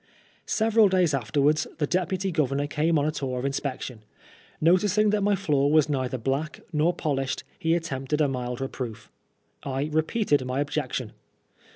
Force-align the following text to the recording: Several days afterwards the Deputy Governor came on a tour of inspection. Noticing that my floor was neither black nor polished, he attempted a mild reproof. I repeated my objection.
Several 0.47 0.89
days 0.89 1.13
afterwards 1.13 1.67
the 1.77 1.85
Deputy 1.85 2.31
Governor 2.31 2.65
came 2.65 2.97
on 2.97 3.05
a 3.05 3.11
tour 3.11 3.37
of 3.37 3.45
inspection. 3.45 4.01
Noticing 4.59 5.11
that 5.11 5.21
my 5.21 5.35
floor 5.35 5.71
was 5.71 5.89
neither 5.89 6.17
black 6.17 6.59
nor 6.73 6.91
polished, 6.91 7.43
he 7.59 7.75
attempted 7.75 8.19
a 8.19 8.27
mild 8.27 8.61
reproof. 8.61 9.11
I 9.61 9.91
repeated 9.93 10.43
my 10.43 10.59
objection. 10.59 11.11